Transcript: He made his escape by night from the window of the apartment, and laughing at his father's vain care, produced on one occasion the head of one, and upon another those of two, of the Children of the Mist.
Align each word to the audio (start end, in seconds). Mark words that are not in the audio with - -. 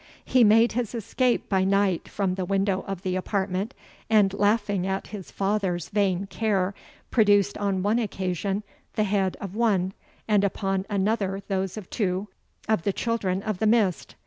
He 0.25 0.43
made 0.43 0.71
his 0.71 0.95
escape 0.95 1.47
by 1.47 1.63
night 1.63 2.07
from 2.07 2.33
the 2.33 2.43
window 2.43 2.83
of 2.87 3.03
the 3.03 3.15
apartment, 3.15 3.75
and 4.09 4.33
laughing 4.33 4.87
at 4.87 5.09
his 5.09 5.29
father's 5.29 5.89
vain 5.89 6.25
care, 6.25 6.73
produced 7.11 7.55
on 7.59 7.83
one 7.83 7.99
occasion 7.99 8.63
the 8.95 9.03
head 9.03 9.37
of 9.39 9.53
one, 9.55 9.93
and 10.27 10.43
upon 10.43 10.87
another 10.89 11.43
those 11.49 11.77
of 11.77 11.87
two, 11.91 12.29
of 12.67 12.81
the 12.81 12.91
Children 12.93 13.43
of 13.43 13.59
the 13.59 13.67
Mist. 13.67 14.15